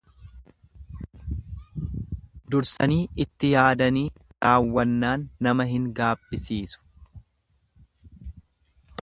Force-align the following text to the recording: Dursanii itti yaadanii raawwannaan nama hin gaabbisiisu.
Dursanii 2.55 2.97
itti 3.25 3.51
yaadanii 3.51 4.03
raawwannaan 4.47 5.27
nama 5.49 5.69
hin 5.75 5.87
gaabbisiisu. 6.01 8.27